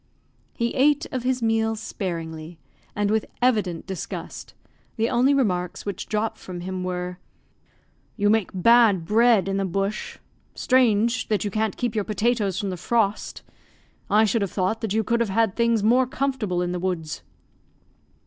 [0.55, 2.57] He ate of his meal sparingly,
[2.95, 4.55] and with evident disgust,
[4.95, 7.19] the only remarks which dropped from him were
[8.17, 10.17] "You make bad bread in the bush.
[10.55, 13.43] Strange, that you can't keep your potatoes from the frost!
[14.09, 17.21] I should have thought that you could have had things more comfortable in the woods."